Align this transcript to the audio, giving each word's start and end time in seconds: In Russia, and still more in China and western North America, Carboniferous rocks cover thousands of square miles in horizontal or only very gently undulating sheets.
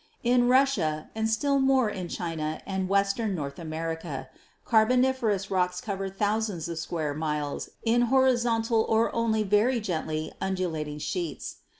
In 0.23 0.47
Russia, 0.47 1.11
and 1.13 1.29
still 1.29 1.59
more 1.59 1.87
in 1.87 2.07
China 2.07 2.59
and 2.65 2.89
western 2.89 3.35
North 3.35 3.59
America, 3.59 4.29
Carboniferous 4.65 5.51
rocks 5.51 5.79
cover 5.79 6.09
thousands 6.09 6.67
of 6.67 6.79
square 6.79 7.13
miles 7.13 7.69
in 7.83 8.01
horizontal 8.09 8.83
or 8.89 9.15
only 9.15 9.43
very 9.43 9.79
gently 9.79 10.33
undulating 10.41 10.97
sheets. 10.97 11.57